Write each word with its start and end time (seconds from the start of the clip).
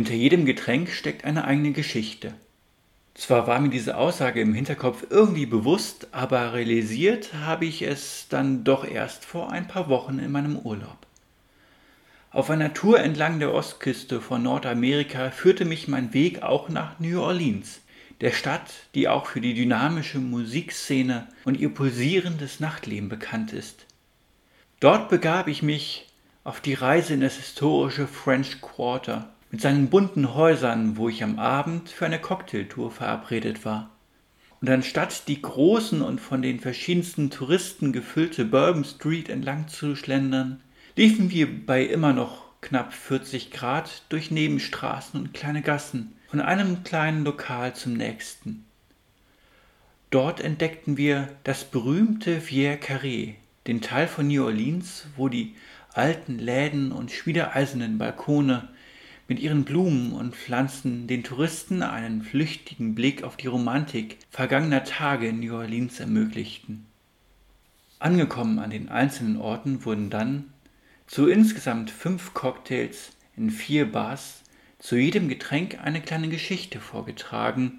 Hinter 0.00 0.14
jedem 0.14 0.46
Getränk 0.46 0.88
steckt 0.88 1.26
eine 1.26 1.44
eigene 1.44 1.72
Geschichte. 1.72 2.32
Zwar 3.12 3.46
war 3.46 3.60
mir 3.60 3.68
diese 3.68 3.98
Aussage 3.98 4.40
im 4.40 4.54
Hinterkopf 4.54 5.04
irgendwie 5.10 5.44
bewusst, 5.44 6.08
aber 6.12 6.54
realisiert 6.54 7.34
habe 7.34 7.66
ich 7.66 7.82
es 7.82 8.24
dann 8.30 8.64
doch 8.64 8.90
erst 8.90 9.26
vor 9.26 9.52
ein 9.52 9.68
paar 9.68 9.90
Wochen 9.90 10.18
in 10.18 10.32
meinem 10.32 10.58
Urlaub. 10.58 10.96
Auf 12.30 12.48
einer 12.48 12.72
Tour 12.72 12.98
entlang 12.98 13.40
der 13.40 13.52
Ostküste 13.52 14.22
von 14.22 14.42
Nordamerika 14.42 15.30
führte 15.32 15.66
mich 15.66 15.86
mein 15.86 16.14
Weg 16.14 16.42
auch 16.42 16.70
nach 16.70 16.98
New 16.98 17.20
Orleans, 17.20 17.82
der 18.22 18.30
Stadt, 18.30 18.72
die 18.94 19.06
auch 19.06 19.26
für 19.26 19.42
die 19.42 19.52
dynamische 19.52 20.18
Musikszene 20.18 21.28
und 21.44 21.60
ihr 21.60 21.74
pulsierendes 21.74 22.58
Nachtleben 22.58 23.10
bekannt 23.10 23.52
ist. 23.52 23.84
Dort 24.80 25.10
begab 25.10 25.46
ich 25.46 25.62
mich 25.62 26.08
auf 26.42 26.62
die 26.62 26.72
Reise 26.72 27.12
in 27.12 27.20
das 27.20 27.36
historische 27.36 28.06
French 28.06 28.62
Quarter 28.62 29.28
mit 29.50 29.60
seinen 29.60 29.88
bunten 29.88 30.34
Häusern, 30.34 30.96
wo 30.96 31.08
ich 31.08 31.22
am 31.22 31.38
Abend 31.38 31.88
für 31.88 32.06
eine 32.06 32.20
Cocktailtour 32.20 32.90
verabredet 32.90 33.64
war. 33.64 33.90
Und 34.60 34.68
anstatt 34.68 35.26
die 35.28 35.40
großen 35.40 36.02
und 36.02 36.20
von 36.20 36.42
den 36.42 36.60
verschiedensten 36.60 37.30
Touristen 37.30 37.92
gefüllte 37.92 38.44
Bourbon 38.44 38.84
Street 38.84 39.28
entlang 39.28 39.68
zu 39.68 39.96
schlendern, 39.96 40.60
liefen 40.96 41.30
wir 41.30 41.66
bei 41.66 41.82
immer 41.82 42.12
noch 42.12 42.50
knapp 42.60 42.92
40 42.92 43.50
Grad 43.50 44.02
durch 44.10 44.30
Nebenstraßen 44.30 45.18
und 45.18 45.32
kleine 45.32 45.62
Gassen, 45.62 46.12
von 46.28 46.40
einem 46.40 46.84
kleinen 46.84 47.24
Lokal 47.24 47.74
zum 47.74 47.94
nächsten. 47.94 48.64
Dort 50.10 50.40
entdeckten 50.40 50.96
wir 50.96 51.28
das 51.44 51.64
berühmte 51.64 52.40
Vier 52.40 52.80
Carré, 52.80 53.34
den 53.66 53.80
Teil 53.80 54.08
von 54.08 54.28
New 54.28 54.44
Orleans, 54.44 55.06
wo 55.16 55.28
die 55.28 55.54
alten 55.94 56.38
Läden 56.38 56.92
und 56.92 57.10
schmiedeeisernen 57.10 57.98
Balkone 57.98 58.68
mit 59.30 59.38
ihren 59.38 59.62
Blumen 59.62 60.12
und 60.12 60.34
Pflanzen 60.34 61.06
den 61.06 61.22
Touristen 61.22 61.84
einen 61.84 62.24
flüchtigen 62.24 62.96
Blick 62.96 63.22
auf 63.22 63.36
die 63.36 63.46
Romantik 63.46 64.18
vergangener 64.28 64.82
Tage 64.82 65.28
in 65.28 65.38
New 65.38 65.54
Orleans 65.54 66.00
ermöglichten. 66.00 66.84
Angekommen 68.00 68.58
an 68.58 68.70
den 68.70 68.88
einzelnen 68.88 69.36
Orten 69.36 69.84
wurden 69.84 70.10
dann 70.10 70.52
zu 71.06 71.28
insgesamt 71.28 71.92
fünf 71.92 72.34
Cocktails 72.34 73.12
in 73.36 73.50
vier 73.50 73.92
Bars 73.92 74.42
zu 74.80 74.96
jedem 74.96 75.28
Getränk 75.28 75.78
eine 75.80 76.00
kleine 76.00 76.28
Geschichte 76.28 76.80
vorgetragen, 76.80 77.78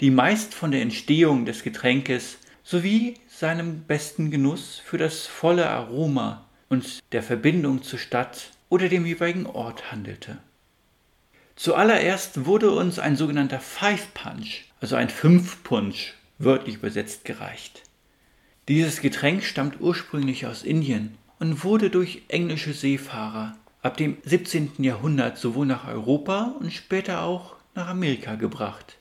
die 0.00 0.10
meist 0.10 0.54
von 0.54 0.70
der 0.70 0.80
Entstehung 0.80 1.44
des 1.44 1.64
Getränkes 1.64 2.38
sowie 2.64 3.16
seinem 3.28 3.82
besten 3.82 4.30
Genuss 4.30 4.80
für 4.82 4.96
das 4.96 5.26
volle 5.26 5.68
Aroma 5.68 6.46
und 6.70 7.00
der 7.12 7.22
Verbindung 7.22 7.82
zur 7.82 7.98
Stadt 7.98 8.52
oder 8.70 8.88
dem 8.88 9.04
jeweiligen 9.04 9.44
Ort 9.44 9.92
handelte. 9.92 10.38
Zuallererst 11.58 12.46
wurde 12.46 12.70
uns 12.70 13.00
ein 13.00 13.16
sogenannter 13.16 13.58
Five 13.58 14.14
Punch, 14.14 14.66
also 14.80 14.94
ein 14.94 15.08
Fünf-Punch, 15.08 16.12
wörtlich 16.38 16.76
übersetzt 16.76 17.24
gereicht. 17.24 17.82
Dieses 18.68 19.00
Getränk 19.00 19.42
stammt 19.42 19.80
ursprünglich 19.80 20.46
aus 20.46 20.62
Indien 20.62 21.18
und 21.40 21.64
wurde 21.64 21.90
durch 21.90 22.22
englische 22.28 22.72
Seefahrer 22.72 23.56
ab 23.82 23.96
dem 23.96 24.18
17. 24.22 24.84
Jahrhundert 24.84 25.36
sowohl 25.36 25.66
nach 25.66 25.88
Europa 25.88 26.54
und 26.60 26.72
später 26.72 27.22
auch 27.24 27.56
nach 27.74 27.88
Amerika 27.88 28.36
gebracht. 28.36 28.96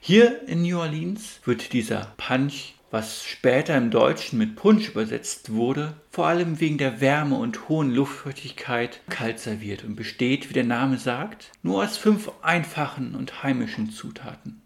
Hier 0.00 0.46
in 0.48 0.60
New 0.60 0.78
Orleans 0.78 1.40
wird 1.46 1.72
dieser 1.72 2.12
Punch, 2.18 2.74
was 2.90 3.24
später 3.24 3.76
im 3.76 3.90
Deutschen 3.90 4.38
mit 4.38 4.56
Punsch 4.56 4.88
übersetzt 4.88 5.52
wurde, 5.52 5.94
vor 6.10 6.26
allem 6.26 6.58
wegen 6.58 6.78
der 6.78 7.00
Wärme 7.00 7.36
und 7.36 7.68
hohen 7.68 7.94
Luftfeuchtigkeit 7.94 9.00
kalt 9.10 9.38
serviert 9.38 9.84
und 9.84 9.94
besteht, 9.94 10.48
wie 10.48 10.54
der 10.54 10.64
Name 10.64 10.96
sagt, 10.98 11.52
nur 11.62 11.82
aus 11.84 11.98
fünf 11.98 12.30
einfachen 12.40 13.14
und 13.14 13.42
heimischen 13.42 13.90
Zutaten. 13.90 14.62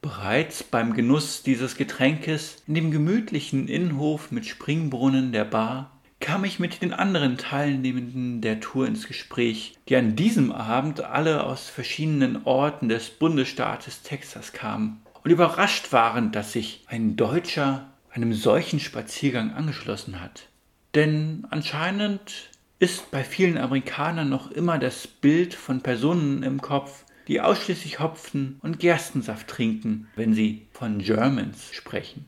Bereits 0.00 0.64
beim 0.64 0.94
Genuss 0.94 1.44
dieses 1.44 1.76
Getränkes 1.76 2.56
in 2.66 2.74
dem 2.74 2.90
gemütlichen 2.90 3.68
Innenhof 3.68 4.32
mit 4.32 4.46
Springbrunnen 4.46 5.30
der 5.30 5.44
Bar 5.44 5.92
kam 6.18 6.44
ich 6.44 6.58
mit 6.58 6.82
den 6.82 6.92
anderen 6.92 7.36
Teilnehmenden 7.36 8.40
der 8.40 8.58
Tour 8.58 8.86
ins 8.86 9.06
Gespräch, 9.06 9.76
die 9.88 9.96
an 9.96 10.16
diesem 10.16 10.50
Abend 10.50 11.04
alle 11.04 11.44
aus 11.44 11.68
verschiedenen 11.68 12.44
Orten 12.44 12.88
des 12.88 13.10
Bundesstaates 13.10 14.02
Texas 14.02 14.52
kamen 14.52 15.02
und 15.24 15.30
überrascht 15.30 15.92
waren, 15.92 16.32
dass 16.32 16.52
sich 16.52 16.84
ein 16.88 17.16
Deutscher 17.16 17.92
einem 18.10 18.34
solchen 18.34 18.80
Spaziergang 18.80 19.52
angeschlossen 19.52 20.20
hat. 20.20 20.48
Denn 20.94 21.46
anscheinend 21.50 22.50
ist 22.78 23.10
bei 23.10 23.24
vielen 23.24 23.56
Amerikanern 23.56 24.28
noch 24.28 24.50
immer 24.50 24.78
das 24.78 25.06
Bild 25.06 25.54
von 25.54 25.80
Personen 25.80 26.42
im 26.42 26.60
Kopf, 26.60 27.04
die 27.28 27.40
ausschließlich 27.40 28.00
Hopfen 28.00 28.58
und 28.62 28.80
Gerstensaft 28.80 29.48
trinken, 29.48 30.08
wenn 30.16 30.34
sie 30.34 30.66
von 30.72 30.98
Germans 30.98 31.72
sprechen. 31.72 32.26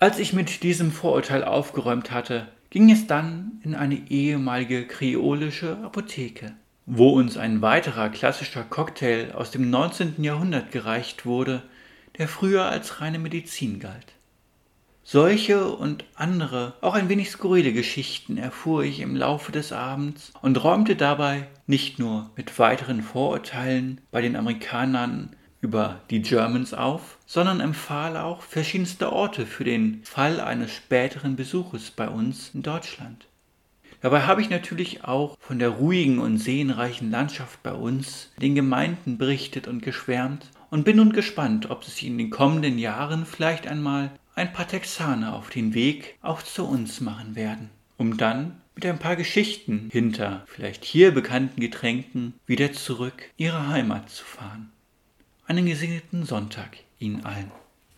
Als 0.00 0.18
ich 0.18 0.32
mit 0.32 0.62
diesem 0.62 0.90
Vorurteil 0.90 1.44
aufgeräumt 1.44 2.10
hatte, 2.10 2.48
ging 2.70 2.90
es 2.90 3.06
dann 3.06 3.60
in 3.62 3.76
eine 3.76 4.10
ehemalige 4.10 4.86
kreolische 4.86 5.78
Apotheke, 5.84 6.52
wo 6.84 7.10
uns 7.10 7.36
ein 7.36 7.62
weiterer 7.62 8.08
klassischer 8.08 8.64
Cocktail 8.64 9.32
aus 9.34 9.52
dem 9.52 9.70
19. 9.70 10.22
Jahrhundert 10.24 10.72
gereicht 10.72 11.24
wurde, 11.24 11.62
der 12.18 12.28
früher 12.28 12.66
als 12.66 13.00
reine 13.00 13.18
Medizin 13.18 13.80
galt. 13.80 14.14
Solche 15.06 15.68
und 15.68 16.04
andere, 16.14 16.74
auch 16.80 16.94
ein 16.94 17.10
wenig 17.10 17.30
skurrile 17.30 17.74
Geschichten 17.74 18.38
erfuhr 18.38 18.84
ich 18.84 19.00
im 19.00 19.14
Laufe 19.14 19.52
des 19.52 19.70
Abends 19.70 20.32
und 20.40 20.64
räumte 20.64 20.96
dabei 20.96 21.46
nicht 21.66 21.98
nur 21.98 22.30
mit 22.36 22.58
weiteren 22.58 23.02
Vorurteilen 23.02 24.00
bei 24.10 24.22
den 24.22 24.34
Amerikanern 24.34 25.36
über 25.60 26.00
die 26.08 26.22
Germans 26.22 26.72
auf, 26.72 27.18
sondern 27.26 27.60
empfahl 27.60 28.16
auch 28.16 28.40
verschiedenste 28.42 29.12
Orte 29.12 29.44
für 29.44 29.64
den 29.64 30.02
Fall 30.04 30.40
eines 30.40 30.72
späteren 30.72 31.36
Besuches 31.36 31.90
bei 31.90 32.08
uns 32.08 32.52
in 32.54 32.62
Deutschland. 32.62 33.26
Dabei 34.00 34.22
habe 34.22 34.42
ich 34.42 34.50
natürlich 34.50 35.04
auch 35.04 35.36
von 35.38 35.58
der 35.58 35.70
ruhigen 35.70 36.18
und 36.18 36.36
seenreichen 36.36 37.10
Landschaft 37.10 37.62
bei 37.62 37.72
uns, 37.72 38.30
den 38.40 38.54
Gemeinden 38.54 39.16
berichtet 39.16 39.66
und 39.66 39.82
geschwärmt 39.82 40.50
und 40.74 40.82
bin 40.82 40.96
nun 40.96 41.12
gespannt, 41.12 41.70
ob 41.70 41.84
sich 41.84 42.04
in 42.04 42.18
den 42.18 42.30
kommenden 42.30 42.80
Jahren 42.80 43.26
vielleicht 43.26 43.68
einmal 43.68 44.10
ein 44.34 44.52
paar 44.52 44.66
Texaner 44.66 45.36
auf 45.36 45.48
den 45.48 45.72
Weg 45.72 46.16
auch 46.20 46.42
zu 46.42 46.66
uns 46.66 47.00
machen 47.00 47.36
werden, 47.36 47.70
um 47.96 48.16
dann 48.16 48.60
mit 48.74 48.84
ein 48.84 48.98
paar 48.98 49.14
Geschichten 49.14 49.88
hinter 49.92 50.42
vielleicht 50.48 50.84
hier 50.84 51.12
bekannten 51.14 51.60
Getränken 51.60 52.34
wieder 52.44 52.72
zurück 52.72 53.30
ihre 53.36 53.68
Heimat 53.68 54.10
zu 54.10 54.24
fahren. 54.24 54.72
Einen 55.46 55.66
gesegneten 55.66 56.26
Sonntag 56.26 56.78
Ihnen 56.98 57.24
allen. 57.24 57.52